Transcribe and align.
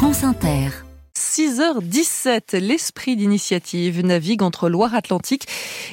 France 0.00 0.24
Inter. 0.24 0.89
6h17, 1.40 2.58
l'esprit 2.58 3.16
d'initiative 3.16 4.04
navigue 4.04 4.42
entre 4.42 4.68
Loire-Atlantique 4.68 5.46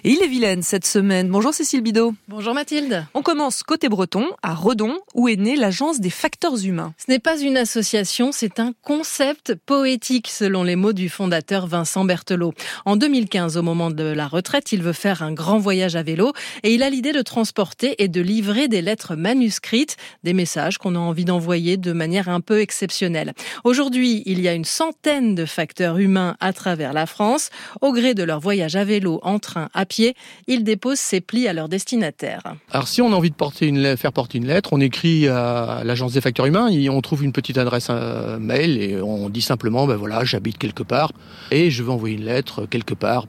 et 0.04 0.09
Ille-et-Vilaine 0.09 0.62
cette 0.62 0.85
semaine. 0.85 1.29
Bonjour 1.29 1.54
Cécile 1.54 1.80
Bidot. 1.80 2.14
Bonjour 2.27 2.54
Mathilde. 2.54 3.06
On 3.14 3.22
commence 3.22 3.64
côté 3.64 3.88
breton, 3.88 4.25
à 4.44 4.54
Redon, 4.54 4.98
où 5.16 5.30
est 5.30 5.38
née 5.38 5.56
l'agence 5.56 6.02
des 6.02 6.10
facteurs 6.10 6.66
humains. 6.66 6.94
Ce 6.98 7.10
n'est 7.10 7.20
pas 7.20 7.40
une 7.40 7.56
association, 7.56 8.34
c'est 8.34 8.60
un 8.60 8.73
concept 8.84 9.55
poétique 9.55 10.27
selon 10.27 10.63
les 10.63 10.75
mots 10.75 10.91
du 10.91 11.07
fondateur 11.07 11.66
Vincent 11.66 12.04
Berthelot. 12.04 12.54
En 12.84 12.98
2015, 12.98 13.55
au 13.55 13.61
moment 13.61 13.89
de 13.89 14.04
la 14.04 14.27
retraite, 14.27 14.73
il 14.73 14.84
veut 14.84 14.91
faire 14.91 15.23
un 15.23 15.32
grand 15.32 15.59
voyage 15.59 15.95
à 15.95 16.04
vélo 16.04 16.34
et 16.64 16.73
il 16.73 16.84
a 16.84 16.89
l'idée 16.89 17.14
de 17.14 17.21
transporter 17.21 18.04
et 18.04 18.09
de 18.09 18.20
livrer 18.20 18.68
des 18.68 18.82
lettres 18.82 19.16
manuscrites, 19.16 19.95
des 20.25 20.34
messages 20.34 20.77
qu'on 20.77 20.95
a 20.95 21.00
envie 21.00 21.23
d'envoyer 21.23 21.77
de 21.77 21.93
manière 21.93 22.27
un 22.27 22.41
peu 22.41 22.59
exceptionnelle. 22.59 23.32
Aujourd'hui, 23.64 24.23
il 24.25 24.41
y 24.41 24.50
a 24.50 24.54
une 24.54 24.66
centaine 24.66 25.36
de 25.38 25.45
facteurs 25.45 25.98
humains 25.98 26.35
à 26.41 26.52
travers 26.52 26.91
la 26.91 27.05
France. 27.05 27.49
Au 27.80 27.93
gré 27.93 28.13
de 28.13 28.23
leur 28.23 28.41
voyage 28.41 28.75
à 28.75 28.84
vélo, 28.84 29.21
en 29.23 29.39
train, 29.39 29.70
à 29.73 29.85
pied, 29.85 30.16
ils 30.48 30.66
déposent 30.66 30.99
ces 30.99 31.21
plis 31.21 31.48
à 31.48 31.53
leur 31.53 31.70
destinataire. 31.70 32.43
Alors 32.71 32.89
si 32.89 33.02
on 33.02 33.13
a 33.13 33.16
envie 33.16 33.29
de 33.29 33.35
porter 33.35 33.67
une, 33.67 33.95
faire 33.95 34.12
porter 34.12 34.39
une 34.39 34.48
lettre, 34.48 34.73
on 34.73 34.81
écrit 34.81 35.29
à 35.29 35.84
l'agence 35.85 36.13
des 36.13 36.21
facteurs 36.21 36.45
humains, 36.45 36.67
et 36.67 36.89
on 36.89 36.99
trouve 37.02 37.23
une 37.23 37.31
petite 37.31 37.57
adresse 37.57 37.88
euh, 37.89 38.39
mail 38.39 38.81
et 38.81 39.02
on 39.02 39.29
dit 39.29 39.41
simplement, 39.41 39.88
ben 39.88 39.95
voilà, 39.95 40.26
j'habite 40.26 40.57
quelque 40.57 40.84
part 40.84 41.12
et 41.51 41.71
je 41.71 41.84
veux 41.84 41.91
envoyer 41.91 42.15
une 42.15 42.26
lettre 42.26 42.65
quelque 42.65 42.93
part. 42.93 43.27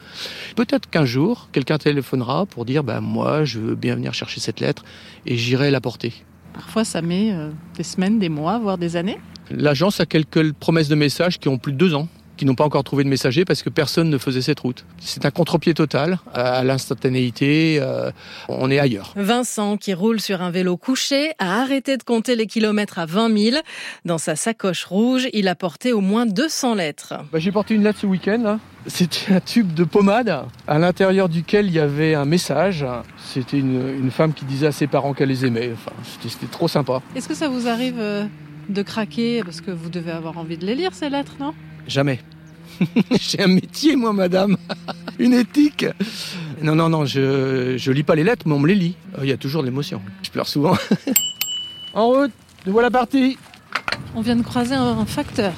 Peut-être 0.56 0.88
qu'un 0.90 1.04
jour, 1.04 1.48
quelqu'un 1.52 1.78
téléphonera 1.78 2.46
pour 2.46 2.64
dire, 2.64 2.82
ben 2.82 3.00
moi, 3.00 3.44
je 3.44 3.60
veux 3.60 3.74
bien 3.74 3.94
venir 3.94 4.14
chercher 4.14 4.40
cette 4.40 4.60
lettre 4.60 4.84
et 5.26 5.36
j'irai 5.36 5.70
la 5.70 5.80
porter. 5.80 6.12
Parfois, 6.54 6.84
ça 6.84 7.02
met 7.02 7.32
euh, 7.32 7.50
des 7.76 7.84
semaines, 7.84 8.18
des 8.18 8.28
mois, 8.28 8.58
voire 8.58 8.78
des 8.78 8.96
années. 8.96 9.18
L'agence 9.50 10.00
a 10.00 10.06
quelques 10.06 10.52
promesses 10.52 10.88
de 10.88 10.94
messages 10.94 11.38
qui 11.38 11.48
ont 11.48 11.58
plus 11.58 11.72
de 11.72 11.78
deux 11.78 11.94
ans 11.94 12.08
qui 12.38 12.46
n'ont 12.46 12.54
pas 12.54 12.64
encore 12.64 12.84
trouvé 12.84 13.04
de 13.04 13.08
messager 13.10 13.44
parce 13.44 13.62
que 13.62 13.68
personne 13.68 14.08
ne 14.08 14.16
faisait 14.16 14.40
cette 14.40 14.60
route. 14.60 14.86
C'est 15.00 15.26
un 15.26 15.30
contre-pied 15.30 15.74
total 15.74 16.18
à 16.32 16.64
l'instantanéité. 16.64 17.78
Euh, 17.80 18.10
on 18.48 18.70
est 18.70 18.78
ailleurs. 18.78 19.12
Vincent, 19.16 19.76
qui 19.76 19.92
roule 19.92 20.20
sur 20.20 20.40
un 20.40 20.50
vélo 20.50 20.76
couché, 20.76 21.32
a 21.38 21.60
arrêté 21.60 21.96
de 21.96 22.02
compter 22.02 22.36
les 22.36 22.46
kilomètres 22.46 22.98
à 22.98 23.06
20 23.06 23.36
000. 23.36 23.56
Dans 24.04 24.18
sa 24.18 24.36
sacoche 24.36 24.84
rouge, 24.84 25.28
il 25.32 25.48
a 25.48 25.56
porté 25.56 25.92
au 25.92 26.00
moins 26.00 26.24
200 26.24 26.76
lettres. 26.76 27.14
Bah, 27.32 27.40
J'ai 27.40 27.52
porté 27.52 27.74
une 27.74 27.82
lettre 27.82 27.98
ce 27.98 28.06
week-end. 28.06 28.58
C'était 28.86 29.32
un 29.34 29.40
tube 29.40 29.74
de 29.74 29.84
pommade 29.84 30.44
à 30.68 30.78
l'intérieur 30.78 31.28
duquel 31.28 31.66
il 31.66 31.72
y 31.72 31.80
avait 31.80 32.14
un 32.14 32.24
message. 32.24 32.86
C'était 33.26 33.58
une, 33.58 33.98
une, 34.00 34.12
femme 34.12 34.32
qui 34.32 34.44
disait 34.44 34.68
à 34.68 34.72
ses 34.72 34.86
parents 34.86 35.12
qu'elle 35.12 35.28
les 35.28 35.44
aimait. 35.44 35.70
Enfin, 35.72 35.92
C'était 36.22 36.46
trop 36.46 36.68
sympa. 36.68 37.02
Est-ce 37.16 37.28
que 37.28 37.34
ça 37.34 37.48
vous 37.48 37.66
arrive 37.66 37.98
euh, 37.98 38.24
de 38.68 38.82
craquer 38.82 39.42
parce 39.44 39.60
que 39.60 39.70
vous 39.70 39.88
devez 39.88 40.10
avoir 40.10 40.38
envie 40.38 40.56
de 40.58 40.66
les 40.66 40.74
lire 40.74 40.90
ces 40.94 41.08
lettres, 41.08 41.36
non? 41.40 41.54
Jamais. 41.86 42.20
J'ai 43.20 43.42
un 43.42 43.48
métier, 43.48 43.96
moi, 43.96 44.12
madame. 44.12 44.56
Une 45.18 45.32
éthique. 45.34 45.86
Non, 46.62 46.74
non, 46.74 46.88
non, 46.88 47.04
je, 47.06 47.76
je 47.76 47.92
lis 47.92 48.02
pas 48.04 48.14
les 48.14 48.24
lettres, 48.24 48.42
mais 48.46 48.54
on 48.54 48.58
me 48.60 48.68
les 48.68 48.74
lit. 48.74 48.94
Euh, 49.16 49.20
Il 49.24 49.28
y 49.28 49.32
a 49.32 49.36
toujours 49.36 49.62
de 49.62 49.66
l'émotion. 49.68 50.00
Je 50.22 50.30
pleure 50.30 50.46
souvent. 50.46 50.76
en 51.94 52.06
route, 52.08 52.32
nous 52.66 52.72
voilà 52.72 52.90
partis. 52.90 53.36
On 54.14 54.20
vient 54.20 54.36
de 54.36 54.42
croiser 54.42 54.74
un 54.74 55.04
facteur. 55.06 55.52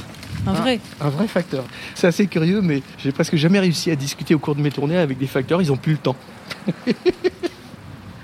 Un 0.46 0.52
vrai. 0.54 0.80
Un, 1.00 1.06
un 1.06 1.10
vrai 1.10 1.28
facteur. 1.28 1.64
C'est 1.94 2.06
assez 2.06 2.26
curieux, 2.26 2.62
mais 2.62 2.82
j'ai 2.98 3.12
presque 3.12 3.36
jamais 3.36 3.58
réussi 3.58 3.90
à 3.90 3.96
discuter 3.96 4.34
au 4.34 4.38
cours 4.38 4.54
de 4.54 4.62
mes 4.62 4.70
tournées 4.70 4.96
avec 4.96 5.18
des 5.18 5.26
facteurs. 5.26 5.60
Ils 5.60 5.70
ont 5.72 5.76
plus 5.76 5.92
le 5.92 5.98
temps. 5.98 6.16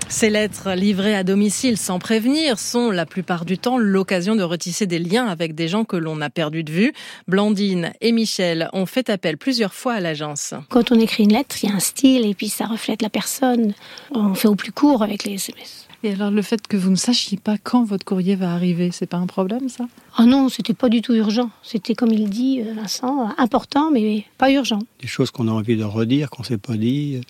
Ces 0.09 0.29
lettres 0.29 0.71
livrées 0.71 1.15
à 1.15 1.23
domicile 1.23 1.77
sans 1.77 1.99
prévenir 1.99 2.59
sont 2.59 2.91
la 2.91 3.05
plupart 3.05 3.43
du 3.43 3.57
temps 3.57 3.77
l'occasion 3.77 4.37
de 4.37 4.43
retisser 4.43 4.87
des 4.87 4.99
liens 4.99 5.27
avec 5.27 5.53
des 5.53 5.67
gens 5.67 5.83
que 5.83 5.97
l'on 5.97 6.21
a 6.21 6.29
perdu 6.29 6.63
de 6.63 6.71
vue. 6.71 6.93
Blandine 7.27 7.91
et 7.99 8.13
Michel 8.13 8.69
ont 8.71 8.85
fait 8.85 9.09
appel 9.09 9.37
plusieurs 9.37 9.73
fois 9.73 9.93
à 9.93 9.99
l'agence. 9.99 10.53
Quand 10.69 10.93
on 10.93 10.99
écrit 10.99 11.23
une 11.23 11.33
lettre, 11.33 11.57
il 11.61 11.69
y 11.69 11.71
a 11.71 11.75
un 11.75 11.79
style 11.79 12.25
et 12.25 12.33
puis 12.33 12.47
ça 12.47 12.65
reflète 12.65 13.01
la 13.01 13.09
personne. 13.09 13.73
On 14.11 14.33
fait 14.33 14.47
au 14.47 14.55
plus 14.55 14.71
court 14.71 15.03
avec 15.03 15.25
les 15.25 15.33
SMS. 15.33 15.87
Et 16.03 16.13
alors 16.13 16.29
le 16.29 16.41
fait 16.41 16.67
que 16.67 16.77
vous 16.77 16.91
ne 16.91 16.95
sachiez 16.95 17.37
pas 17.37 17.57
quand 17.57 17.83
votre 17.83 18.05
courrier 18.05 18.35
va 18.35 18.53
arriver, 18.53 18.91
c'est 18.91 19.07
pas 19.07 19.17
un 19.17 19.25
problème 19.25 19.67
ça? 19.67 19.85
Ah 20.15 20.21
oh 20.21 20.25
non, 20.25 20.49
c'était 20.49 20.73
pas 20.73 20.89
du 20.89 21.01
tout 21.01 21.13
urgent. 21.13 21.49
C'était 21.63 21.95
comme 21.95 22.11
il 22.11 22.29
dit 22.29 22.61
Vincent, 22.61 23.29
important 23.37 23.91
mais 23.91 24.25
pas 24.37 24.51
urgent. 24.51 24.79
Des 25.01 25.07
choses 25.07 25.31
qu'on 25.31 25.47
a 25.47 25.51
envie 25.51 25.75
de 25.75 25.83
redire, 25.83 26.29
qu'on 26.29 26.43
s'est 26.43 26.57
pas 26.57 26.77
dit 26.77 27.21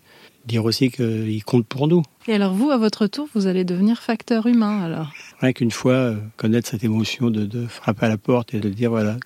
dire 0.48 0.66
aussi 0.66 0.90
qu'il 0.90 1.44
compte 1.44 1.68
pour 1.68 1.88
nous. 1.88 2.04
Et 2.28 2.34
alors 2.34 2.54
vous, 2.54 2.72
à 2.72 2.78
votre 2.78 3.06
tour, 3.08 3.28
vous 3.36 3.48
allez 3.48 3.66
devenir 3.66 4.02
facteur 4.02 4.48
humain 4.48 4.82
alors? 4.82 5.12
Rien 5.42 5.54
qu'une 5.54 5.72
fois, 5.72 5.94
euh, 5.94 6.16
connaître 6.38 6.70
cette 6.70 6.84
émotion 6.84 7.30
de, 7.30 7.46
de, 7.46 7.68
frapper 7.68 8.06
à 8.06 8.10
la 8.10 8.18
porte 8.18 8.54
et 8.54 8.60
de 8.60 8.70
dire 8.70 8.90
voilà, 8.90 9.18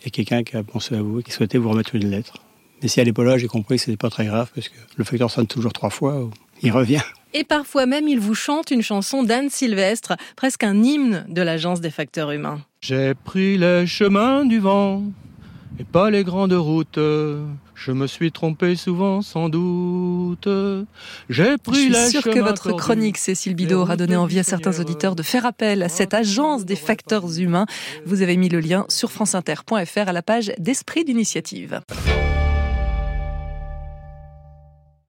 il 0.00 0.04
y 0.04 0.06
a 0.08 0.10
quelqu'un 0.10 0.42
qui 0.42 0.56
a 0.56 0.62
pensé 0.62 0.94
à 0.94 1.02
vous 1.02 1.20
et 1.20 1.22
qui 1.22 1.32
souhaitait 1.32 1.58
vous 1.58 1.70
remettre 1.70 1.94
une 1.94 2.10
lettre. 2.10 2.34
Mais 2.82 2.88
si 2.88 3.00
elle 3.00 3.06
n'est 3.06 3.14
pas 3.14 3.24
là, 3.24 3.38
j'ai 3.38 3.48
compris 3.48 3.76
que 3.76 3.84
ce 3.84 3.90
n'était 3.90 4.00
pas 4.00 4.10
très 4.10 4.26
grave 4.26 4.50
parce 4.54 4.68
que 4.68 4.76
le 4.96 5.04
facteur 5.04 5.30
sonne 5.30 5.46
toujours 5.46 5.72
trois 5.72 5.90
fois, 5.90 6.28
il 6.62 6.70
revient. 6.70 7.02
Et 7.38 7.44
parfois 7.44 7.84
même, 7.84 8.08
il 8.08 8.18
vous 8.18 8.34
chante 8.34 8.70
une 8.70 8.80
chanson 8.80 9.22
d'Anne 9.22 9.50
Sylvestre, 9.50 10.16
presque 10.36 10.64
un 10.64 10.82
hymne 10.82 11.26
de 11.28 11.42
l'agence 11.42 11.82
des 11.82 11.90
facteurs 11.90 12.30
humains. 12.30 12.62
J'ai 12.80 13.12
pris 13.12 13.58
les 13.58 13.86
chemins 13.86 14.46
du 14.46 14.58
vent 14.58 15.02
et 15.78 15.84
pas 15.84 16.08
les 16.08 16.24
grandes 16.24 16.54
routes. 16.54 16.98
Je 16.98 17.92
me 17.92 18.06
suis 18.06 18.32
trompé 18.32 18.74
souvent, 18.74 19.20
sans 19.20 19.50
doute. 19.50 20.48
J'ai 21.28 21.58
pris 21.58 21.90
Je 21.90 21.94
suis 21.94 22.10
sûre 22.12 22.22
que 22.22 22.38
votre 22.38 22.72
chronique, 22.72 23.18
Cécile 23.18 23.54
Bidot, 23.54 23.82
aura 23.82 23.98
donné 23.98 24.16
envie 24.16 24.38
à 24.38 24.42
certains 24.42 24.80
auditeurs 24.80 25.14
de 25.14 25.22
faire 25.22 25.44
appel 25.44 25.82
à 25.82 25.90
cette 25.90 26.14
agence 26.14 26.64
des 26.64 26.74
facteurs 26.74 27.38
humains. 27.38 27.66
Vous 28.06 28.22
avez 28.22 28.38
mis 28.38 28.48
le 28.48 28.60
lien 28.60 28.86
sur 28.88 29.12
franceinter.fr 29.12 30.08
à 30.08 30.12
la 30.14 30.22
page 30.22 30.52
d'Esprit 30.58 31.04
d'initiative. 31.04 31.82